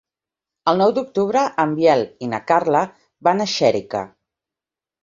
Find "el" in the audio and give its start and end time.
0.71-0.79